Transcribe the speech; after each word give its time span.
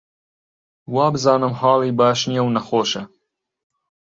وابزانم 0.95 1.53
حاڵی 1.59 1.91
باش 1.99 2.19
نییە 2.29 2.41
و 2.45 2.53
نەخۆشە 2.55 3.03